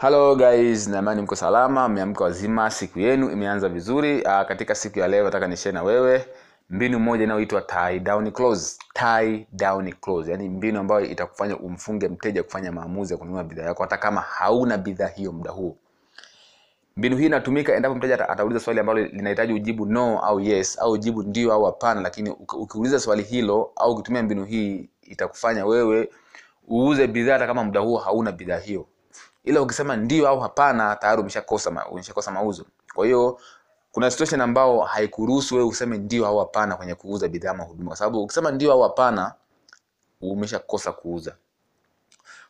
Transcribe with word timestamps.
Hello 0.00 0.34
guys, 0.36 0.88
naamani 0.88 1.22
mko 1.22 1.36
salama, 1.36 1.88
mmeamka 1.88 2.24
wazima, 2.24 2.70
siku 2.70 3.00
yenu 3.00 3.30
imeanza 3.30 3.68
vizuri. 3.68 4.22
Aa, 4.26 4.44
katika 4.44 4.74
siku 4.74 4.98
ya 4.98 5.08
leo 5.08 5.24
nataka 5.24 5.48
nishare 5.48 5.72
na 5.74 5.82
wewe 5.82 6.26
mbinu 6.70 6.98
moja 6.98 7.24
inayoitwa 7.24 7.62
tie 7.62 8.00
down 8.00 8.30
close. 8.32 8.78
Tie 8.94 9.46
down 9.52 9.92
close, 9.92 10.30
yaani 10.30 10.48
mbinu 10.48 10.80
ambayo 10.80 11.00
itakufanya 11.06 11.56
umfunge 11.56 12.08
mteja 12.08 12.42
kufanya 12.42 12.72
maamuzi 12.72 13.12
ya 13.12 13.18
kununua 13.18 13.44
bidhaa 13.44 13.62
yako 13.64 13.82
hata 13.82 13.96
kama 13.96 14.20
hauna 14.20 14.78
bidhaa 14.78 15.06
hiyo 15.08 15.32
muda 15.32 15.50
huo. 15.50 15.76
Mbinu 16.96 17.16
hii 17.16 17.26
inatumika 17.26 17.74
endapo 17.74 17.94
mteja 17.94 18.28
atauliza 18.28 18.60
swali 18.60 18.80
ambalo 18.80 19.00
linahitaji 19.00 19.52
ujibu 19.52 19.86
no 19.86 20.18
au 20.18 20.40
yes 20.40 20.78
au 20.78 20.92
ujibu 20.92 21.22
ndio 21.22 21.52
au 21.52 21.64
hapana, 21.64 22.00
lakini 22.00 22.30
ukiuliza 22.30 23.00
swali 23.00 23.22
hilo 23.22 23.70
au 23.76 23.92
ukitumia 23.92 24.22
mbinu 24.22 24.44
hii 24.44 24.88
itakufanya 25.02 25.66
wewe 25.66 26.08
uuze 26.70 27.06
bidhaa 27.06 27.32
hata 27.32 27.46
kama 27.46 27.64
muda 27.64 27.80
huo 27.80 27.98
hauna 27.98 28.32
bidhaa 28.32 28.58
hiyo. 28.58 28.86
Ila 29.44 29.62
ukisema 29.62 29.96
ndio 29.96 30.28
au 30.28 30.40
hapana, 30.40 30.96
tayari 30.96 31.20
umeshakosa 31.20 31.86
umeshakosa 31.90 32.30
mauzo. 32.30 32.66
Kwa 32.94 33.04
hiyo 33.06 33.40
kuna 33.92 34.10
situation 34.10 34.40
ambao 34.40 34.80
haikuruhusu 34.80 35.54
wewe 35.54 35.66
useme 35.68 35.98
ndio 35.98 36.26
au 36.26 36.38
hapana 36.38 36.76
kwenye 36.76 36.94
kuuza 36.94 37.28
bidhaa 37.28 37.50
ama 37.50 37.64
huduma, 37.64 37.88
kwa 37.88 37.96
sababu 37.96 38.22
ukisema 38.22 38.50
ndio 38.50 38.72
au 38.72 38.82
hapana 38.82 39.34
umeshakosa 40.20 40.92
kuuza. 40.92 41.36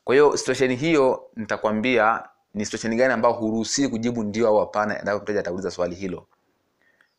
Kwa 0.05 0.15
hiyo 0.15 0.37
situation 0.37 0.77
hiyo 0.77 1.23
nitakwambia 1.37 2.29
ni 2.55 2.65
situation 2.65 2.97
gani 2.97 3.13
ambayo 3.13 3.35
huruhusi 3.35 3.89
kujibu 3.89 4.23
ndio 4.23 4.49
au 4.49 4.59
hapana 4.59 4.99
endapo 4.99 5.23
mteja 5.23 5.41
atauliza 5.41 5.71
swali 5.71 5.95
hilo. 5.95 6.27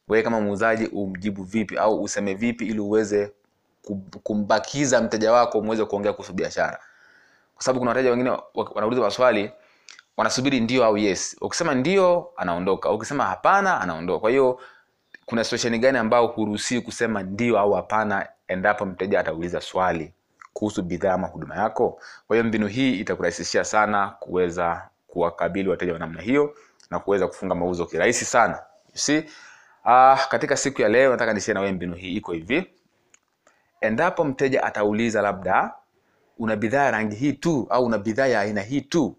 Wewe 0.08 0.24
kama 0.24 0.42
muuzaji 0.42 0.86
umjibu 0.88 1.44
vipi 1.44 1.78
au 1.78 2.04
useme 2.04 2.34
vipi 2.34 2.66
ili 2.68 2.80
uweze 2.80 3.32
kumbakiza 4.24 5.02
mteja 5.02 5.32
wako 5.32 5.62
muweze 5.62 5.86
kuongea 5.86 6.14
kuhusu 6.14 6.34
biashara, 6.34 6.80
kwa 7.56 7.64
sababu 7.64 7.80
kuna 7.80 7.92
wateja 7.92 8.10
wengine 8.10 8.38
wanauliza 8.56 9.02
maswali 9.02 9.52
wanasubiri 10.22 10.60
ndio 10.60 10.86
au 10.86 10.98
yes. 10.98 11.38
Ukisema 11.42 11.74
ndio 11.76 12.32
anaondoka, 12.38 12.92
ukisema 12.92 13.26
hapana 13.26 13.82
anaondoka. 13.82 14.20
Kwa 14.20 14.30
hiyo 14.30 14.60
kuna 15.26 15.44
situation 15.44 15.80
gani 15.80 15.98
ambayo 15.98 16.28
huruhusiwi 16.28 16.82
kusema 16.82 17.24
ndio 17.24 17.60
au 17.60 17.74
hapana 17.74 18.28
endapo 18.48 18.86
mteja 18.86 19.20
atauliza 19.20 19.62
swali 19.62 20.14
kuhusu 20.54 20.82
bidhaa 20.84 21.14
ama 21.14 21.28
huduma 21.28 21.56
yako. 21.56 22.02
Kwa 22.28 22.36
hiyo 22.36 22.44
mbinu 22.48 22.68
hii 22.68 23.00
itakurahisishia 23.00 23.64
sana 23.64 24.10
kuweza 24.20 24.90
kuwakabili 25.08 25.70
wateja 25.70 25.94
wa 25.94 26.00
namna 26.00 26.22
hiyo 26.22 26.56
na 26.92 27.00
kuweza 27.00 27.28
kufunga 27.28 27.56
mauzo 27.56 27.86
kirahisi 27.86 28.26
sana. 28.26 28.56
You 28.94 28.98
see? 28.98 29.24
Ah, 29.86 30.18
katika 30.30 30.58
siku 30.58 30.82
ya 30.82 30.90
leo 30.90 31.12
nataka 31.12 31.34
nishare 31.34 31.54
na 31.54 31.60
wewe 31.60 31.72
mbinu 31.74 31.96
hii 31.96 32.16
iko 32.16 32.32
hivi. 32.32 32.70
Endapo 33.82 34.24
mteja 34.24 34.64
atauliza 34.64 35.22
labda 35.22 35.74
una 36.40 36.56
bidhaa 36.56 36.84
ya 36.84 36.92
rangi 36.92 37.16
hii 37.16 37.34
tu 37.34 37.68
au 37.70 37.86
una 37.86 37.98
bidhaa 37.98 38.28
ya 38.28 38.40
aina 38.42 38.62
hii 38.62 38.82
tu, 38.82 39.18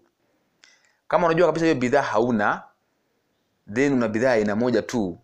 kama 1.13 1.27
unajua 1.27 1.47
kabisa 1.47 1.65
hiyo 1.65 1.75
bidhaa 1.75 2.01
hauna, 2.01 2.63
then 3.73 3.93
una 3.93 4.07
bidhaa 4.07 4.31
aina 4.31 4.55
moja 4.55 4.81
tu, 4.81 5.17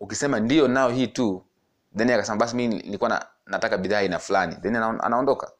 ukisema 0.00 0.40
ndio 0.40 0.68
nao 0.68 0.90
hii 0.90 1.06
tu, 1.06 1.42
then 1.96 2.10
akasema 2.10 2.36
basi 2.38 2.56
mi 2.56 2.68
nilikuwa 2.68 3.10
na, 3.10 3.26
nataka 3.46 3.78
bidhaa 3.78 3.98
aina 3.98 4.18
fulani, 4.18 4.54
then 4.56 4.76
anaondoka. 4.76 5.52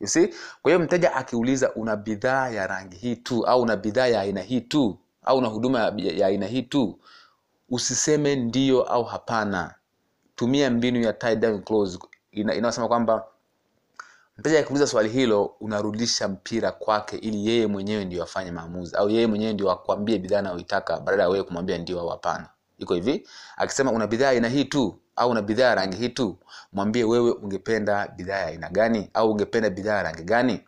You 0.00 0.06
see? 0.06 0.26
Kwa 0.62 0.72
hiyo 0.72 0.78
mteja 0.78 1.14
akiuliza 1.14 1.74
una 1.74 1.96
bidhaa 1.96 2.48
ya 2.48 2.66
rangi 2.66 2.96
hii 2.96 3.16
tu 3.16 3.46
au 3.46 3.62
una 3.62 3.76
bidhaa 3.76 4.06
ya 4.06 4.20
aina 4.20 4.40
hii 4.42 4.60
tu 4.60 4.98
au 5.24 5.38
una 5.38 5.48
huduma 5.48 5.92
ya 5.96 6.26
aina 6.26 6.46
hii 6.46 6.62
tu, 6.62 7.00
usiseme 7.70 8.36
ndio 8.36 8.82
au 8.82 9.04
hapana. 9.04 9.74
Tumia 10.34 10.70
mbinu 10.70 11.00
ya 11.00 11.12
tie 11.12 11.36
down 11.36 11.62
ina, 12.32 12.54
inayosema 12.54 12.88
kwamba 12.88 13.24
mteja 14.38 14.58
akiuliza 14.60 14.86
swali 14.86 15.08
hilo 15.08 15.44
unarudisha 15.44 16.28
mpira 16.28 16.72
kwake 16.72 17.16
ili 17.16 17.46
yeye 17.46 17.66
mwenyewe 17.66 18.04
ndio 18.04 18.22
afanye 18.22 18.50
maamuzi 18.50 18.96
au 18.96 19.10
yeye 19.10 19.26
mwenyewe 19.26 19.52
ndio 19.52 19.70
akwambie 19.70 20.18
bidhaa 20.18 20.38
anayoitaka 20.38 21.00
badala 21.00 21.22
ya 21.22 21.28
wewe 21.28 21.44
kumwambia 21.44 21.78
ndio 21.78 22.00
au 22.00 22.08
hapana. 22.08 22.48
Iko 22.78 22.94
hivi? 22.94 23.28
Akisema 23.56 23.92
una 23.92 24.06
bidhaa 24.06 24.28
aina 24.28 24.48
hii 24.48 24.64
tu 24.64 24.98
au 25.16 25.30
una 25.30 25.42
bidhaa 25.42 25.64
ya 25.64 25.74
rangi 25.74 25.96
hii 25.96 26.08
tu 26.08 26.38
mwambie 26.72 27.04
wewe 27.04 27.30
ungependa 27.30 28.08
bidhaa 28.08 28.38
ya 28.38 28.46
aina 28.46 28.68
gani 28.70 29.10
au 29.14 29.30
ungependa 29.30 29.70
bidhaa 29.70 29.96
ya 29.96 30.02
rangi 30.02 30.22
gani? 30.22 30.60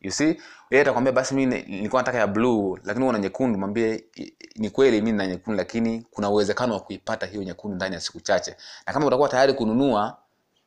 You 0.00 0.10
see? 0.10 0.40
Yeye 0.70 0.82
atakwambia 0.82 1.12
basi 1.12 1.34
mimi 1.34 1.62
nilikuwa 1.62 2.02
nataka 2.02 2.18
ya 2.18 2.26
blue 2.26 2.80
lakini 2.84 3.06
una 3.06 3.18
nyekundu. 3.18 3.58
Mwambie 3.58 4.04
ni 4.56 4.70
kweli 4.70 4.96
mimi 4.96 5.12
nina 5.12 5.26
nyekundu 5.26 5.56
lakini 5.58 6.06
kuna 6.10 6.30
uwezekano 6.30 6.74
wa 6.74 6.80
kuipata 6.80 7.26
hiyo 7.26 7.42
nyekundu 7.42 7.76
ndani 7.76 7.94
ya 7.94 8.00
siku 8.00 8.20
chache. 8.20 8.56
Na 8.86 8.92
kama 8.92 9.06
utakuwa 9.06 9.28
tayari 9.28 9.52
kununua 9.54 10.16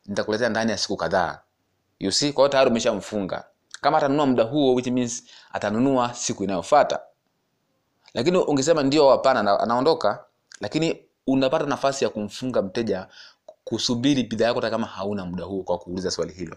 nitakuletea 0.06 0.48
ndani 0.48 0.70
ya 0.70 0.78
siku 0.78 0.96
kadhaa 0.96 1.38
you 2.02 2.12
see 2.12 2.32
kwa 2.32 2.42
hiyo 2.42 2.48
tayari 2.48 2.70
umeshamfunga. 2.70 3.44
Kama 3.80 3.98
atanunua 3.98 4.26
muda 4.26 4.42
huo 4.44 4.74
which 4.74 4.86
means 4.86 5.24
atanunua 5.52 6.14
siku 6.14 6.44
inayofuata. 6.44 7.00
Lakini 8.14 8.38
ungesema 8.38 8.82
ndio 8.82 9.10
hapana 9.10 9.60
anaondoka 9.60 10.24
lakini 10.60 11.02
unapata 11.26 11.66
nafasi 11.66 12.04
ya 12.04 12.10
kumfunga 12.10 12.62
mteja 12.62 13.06
kusubiri 13.64 14.22
bidhaa 14.22 14.44
yako 14.46 14.60
kama 14.60 14.86
hauna 14.86 15.24
muda 15.26 15.44
huo 15.44 15.62
kwa 15.62 15.78
kuuliza 15.78 16.10
swali 16.10 16.32
hilo. 16.32 16.56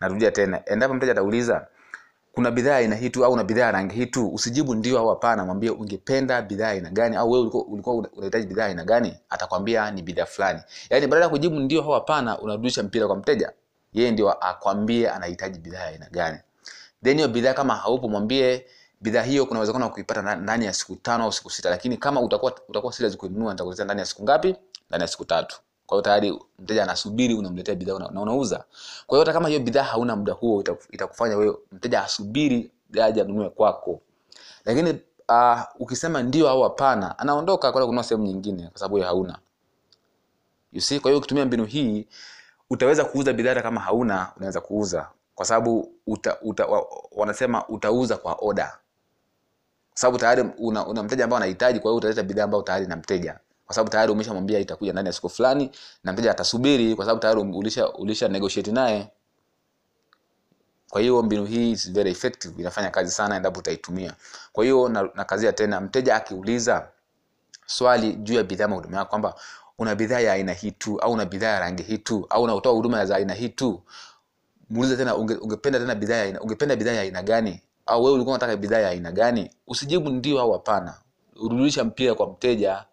Narudia 0.00 0.30
tena 0.30 0.62
endapo 0.66 0.94
mteja 0.94 1.12
atauliza 1.12 1.66
kuna 2.32 2.50
bidhaa 2.50 2.76
aina 2.76 2.96
hii 2.96 3.10
tu 3.10 3.24
au 3.24 3.32
una 3.32 3.44
bidhaa 3.44 3.70
rangi 3.70 3.94
hii 3.94 4.06
tu? 4.06 4.28
Usijibu 4.34 4.74
ndio 4.74 4.98
au 4.98 5.08
hapana 5.08 5.44
mwambie 5.44 5.70
ungependa 5.70 6.42
bidhaa 6.42 6.68
aina 6.68 6.90
gani? 6.90 7.16
Au 7.16 7.30
wewe 7.30 7.42
ulikuwa, 7.42 7.64
ulikuwa 7.66 7.96
unahitaji 7.96 8.46
bidhaa 8.46 8.64
aina 8.64 8.84
gani? 8.84 9.16
Atakwambia 9.30 9.90
ni 9.90 10.02
bidhaa 10.02 10.26
fulani. 10.26 10.60
Yaani 10.90 11.06
badala 11.06 11.24
ya 11.24 11.30
kujibu 11.30 11.54
ndio 11.60 11.82
au 11.82 11.90
hapana 11.92 12.38
unarudisha 12.38 12.82
mpira 12.82 13.06
kwa 13.06 13.16
mteja 13.16 13.52
yeye 13.94 14.10
ndio 14.10 14.30
akwambie 14.46 15.10
anahitaji 15.10 15.58
bidhaa 15.58 15.84
aina 15.84 16.08
gani. 16.10 16.38
Then 17.04 17.16
hiyo 17.16 17.28
bidhaa 17.28 17.54
kama 17.54 17.74
haupo 17.76 18.08
mwambie 18.08 18.66
bidhaa 19.00 19.22
hiyo 19.22 19.46
kuna 19.46 19.60
uwezekano 19.60 19.84
wa 19.84 19.90
kuipata 19.90 20.36
ndani 20.36 20.64
ya 20.64 20.72
siku 20.72 20.96
tano 20.96 21.24
au 21.24 21.32
siku 21.32 21.50
sita. 21.50 21.70
Lakini 21.70 21.96
kama 21.96 22.20
utakuwa 22.20 22.54
utakuwa 22.68 22.92
serious 22.92 23.16
kuinunua 23.16 23.52
nitakuletea 23.52 23.84
ndani 23.84 24.00
ya 24.00 24.06
siku 24.06 24.22
ngapi? 24.22 24.56
Ndani 24.88 25.02
ya 25.02 25.08
siku 25.08 25.24
tatu. 25.24 25.60
Kwa 25.86 25.96
hiyo 25.96 26.02
tayari 26.02 26.38
mteja 26.58 26.82
anasubiri 26.82 27.34
unamletea 27.34 27.74
bidhaa 27.74 27.98
na 27.98 28.20
unauza. 28.20 28.64
Kwa 29.06 29.16
hiyo 29.18 29.20
hata 29.20 29.32
kama 29.32 29.48
hiyo 29.48 29.60
bidhaa 29.60 29.82
hauna 29.82 30.16
muda 30.16 30.32
huo 30.32 30.64
itakufanya 30.90 31.36
wewe 31.36 31.56
mteja 31.72 32.02
asubiri 32.04 32.70
aje 33.02 33.20
anunue 33.20 33.50
kwako. 33.50 34.00
Lakini 34.64 34.90
uh, 35.28 35.60
ukisema 35.78 36.22
ndio 36.22 36.48
au 36.50 36.62
hapana 36.62 37.18
anaondoka 37.18 37.72
kwenda 37.72 37.86
kununua 37.86 38.04
sehemu 38.04 38.26
nyingine 38.26 38.62
kwa 38.68 38.78
sababu 38.78 38.96
hiyo 38.96 39.08
hauna. 39.08 39.38
You 40.72 40.80
see? 40.80 41.00
Kwa 41.00 41.10
hiyo 41.10 41.18
ukitumia 41.18 41.44
mbinu 41.46 41.64
hii 41.64 42.06
utaweza 42.70 43.04
kuuza 43.04 43.32
bidhaa 43.32 43.62
kama 43.62 43.80
hauna 43.80 44.32
unaweza 44.36 44.60
kuuza. 44.60 45.08
Kwa 45.34 45.46
sababu 45.46 45.92
uta, 46.06 46.40
uta, 46.42 46.66
wa, 46.66 46.86
wanasema 47.12 47.68
utauza 47.68 48.16
kwa 48.16 48.36
oda 48.40 48.78
kwa 49.94 50.00
sababu 50.00 50.18
tayari 50.18 50.44
una, 50.58 50.86
una 50.86 51.02
mteja 51.02 51.24
ambao 51.24 51.36
anahitaji 51.36 51.80
kwa 51.80 51.90
hiyo 51.90 51.96
utaleta 51.98 52.22
bidhaa 52.22 52.44
ambayo 52.44 52.62
tayari 52.62 52.86
na 52.86 52.96
mteja. 52.96 53.38
Kwa 53.66 53.74
sababu 53.74 53.90
tayari 53.90 54.12
umeshamwambia 54.12 54.58
itakuja 54.58 54.92
ndani 54.92 55.06
ya 55.08 55.12
siku 55.12 55.28
fulani 55.28 55.70
na 56.04 56.12
mteja 56.12 56.30
atasubiri 56.30 56.94
kwa 56.96 57.04
sababu 57.04 57.20
tayari 57.20 57.40
ulisha, 57.40 57.92
ulisha 57.92 58.28
negotiate 58.28 58.72
naye. 58.72 59.08
Kwa 60.90 61.00
hiyo 61.00 61.22
mbinu 61.22 61.44
hii 61.44 61.70
is 61.70 61.92
very 61.92 62.10
effective 62.10 62.60
inafanya 62.60 62.90
kazi 62.90 63.10
sana 63.10 63.36
endapo 63.36 63.58
utaitumia. 63.60 64.14
Kwa 64.52 64.64
hiyo 64.64 64.88
na, 64.88 65.08
nakazia 65.14 65.52
tena 65.52 65.80
mteja 65.80 66.16
akiuliza 66.16 66.88
swali 67.66 68.12
juu 68.12 68.34
ya 68.34 68.42
bidhaa 68.44 68.64
ama 68.64 68.76
huduma 68.76 68.96
yako 68.96 69.10
kwamba 69.10 69.34
una 69.78 69.94
bidhaa 69.94 70.20
ya 70.20 70.32
aina 70.32 70.52
hii 70.52 70.70
tu 70.70 71.00
au 71.00 71.12
una 71.12 71.24
bidhaa 71.24 71.48
ya 71.48 71.60
rangi 71.60 71.82
hii 71.82 71.98
tu 71.98 72.26
au 72.30 72.42
unatoa 72.42 72.72
huduma 72.72 73.06
za 73.06 73.16
aina 73.16 73.34
hii 73.34 73.48
tu. 73.48 73.82
Muulize 74.70 74.96
tena 74.96 75.16
unge, 75.16 75.34
ungependa 75.34 75.78
tena 75.78 75.94
bidhaa 75.94 76.14
ya 76.16 76.40
ungependa 76.40 76.76
bidhaa 76.76 76.92
ya 76.92 77.00
aina 77.00 77.22
gani? 77.22 77.60
Au 77.86 78.02
wewe 78.04 78.14
ulikuwa 78.14 78.34
unataka 78.34 78.56
bidhaa 78.56 78.78
ya 78.78 78.88
aina 78.88 79.12
gani? 79.12 79.50
Usijibu 79.66 80.10
ndio 80.10 80.40
au 80.40 80.52
hapana. 80.52 80.94
Urudisha 81.36 81.84
mpira 81.84 82.14
kwa 82.14 82.30
mteja 82.30 82.84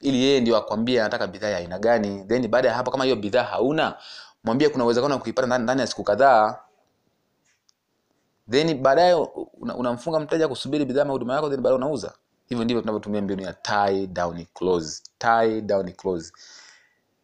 ili 0.00 0.22
yeye 0.22 0.40
ndio 0.40 0.56
akwambie 0.56 1.00
anataka 1.00 1.26
bidhaa 1.26 1.48
ya 1.48 1.56
aina 1.56 1.78
gani. 1.78 2.24
Then 2.24 2.48
baada 2.48 2.68
ya 2.68 2.74
hapo 2.74 2.90
kama 2.90 3.04
hiyo 3.04 3.16
bidhaa 3.16 3.42
hauna 3.42 3.96
mwambie 4.44 4.68
kuna 4.68 4.84
uwezekano 4.84 5.14
wa 5.14 5.20
kuipata 5.20 5.46
ndani, 5.46 5.64
ndani 5.64 5.80
ya 5.80 5.86
siku 5.86 6.02
kadhaa. 6.04 6.58
Then 8.50 8.82
baadaye 8.82 9.14
unamfunga 9.54 10.16
una- 10.16 10.26
mteja 10.26 10.48
kusubiri 10.48 10.84
bidhaa 10.84 11.04
huduma 11.04 11.34
yako 11.34 11.48
then 11.50 11.60
baadaye 11.60 11.76
unauza 11.76 12.12
hivyo 12.52 12.64
ndivyo 12.64 12.80
tunavyotumia 12.80 13.22
mbinu 13.22 13.42
ya 13.42 13.52
tie 13.52 14.06
down 14.06 14.46
close. 14.54 15.02
Tie 15.18 15.60
down 15.60 15.92
close. 15.92 16.32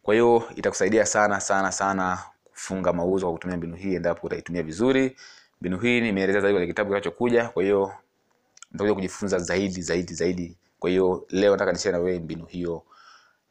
Kwa 0.03 0.13
hiyo 0.13 0.43
itakusaidia 0.55 1.05
sana 1.05 1.39
sana 1.39 1.71
sana 1.71 2.19
kufunga 2.43 2.93
mauzo 2.93 3.25
kwa 3.25 3.33
kutumia 3.33 3.57
mbinu 3.57 3.75
hii 3.75 3.95
endapo 3.95 4.27
utaitumia 4.27 4.63
vizuri. 4.63 5.17
Mbinu 5.61 5.79
hii 5.79 6.01
nimeeleza 6.01 6.41
zaidi 6.41 6.53
kwenye 6.53 6.67
kitabu 6.67 6.89
kinachokuja 6.89 7.49
kwa 7.49 7.63
hiyo 7.63 7.91
nitakuja 8.71 8.93
kujifunza 8.93 9.39
zaidi 9.39 9.81
zaidi 9.81 10.13
zaidi. 10.13 10.57
Kwa 10.79 10.89
hiyo 10.89 11.25
leo 11.29 11.51
nataka 11.51 11.71
nishare 11.71 11.97
na 11.97 12.03
wewe 12.03 12.19
mbinu 12.19 12.45
hiyo 12.45 12.83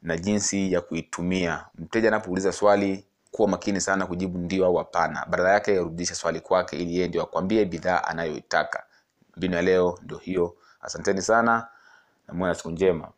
na 0.02 0.16
jinsi 0.16 0.72
ya 0.72 0.80
kuitumia. 0.80 1.64
Mteja 1.74 2.08
anapouliza 2.08 2.52
swali 2.52 3.04
kuwa 3.30 3.48
makini 3.48 3.80
sana 3.80 4.06
kujibu 4.06 4.38
ndio 4.38 4.66
au 4.66 4.76
hapana. 4.76 5.26
Badala 5.30 5.52
yake 5.52 5.78
rudisha 5.78 6.14
swali 6.14 6.40
kwake 6.40 6.76
ili 6.76 6.94
yeye 6.96 7.08
ndio 7.08 7.22
akwambie 7.22 7.64
bidhaa 7.64 8.04
anayoitaka. 8.04 8.82
Mbinu 9.36 9.54
ya 9.56 9.62
leo 9.62 9.98
ndio 10.02 10.18
hiyo 10.18 10.56
asanteni 10.80 11.22
sana 11.22 11.68
na 12.28 12.34
muwe 12.34 12.48
na 12.48 12.54
siku 12.54 12.70
njema 12.70 13.08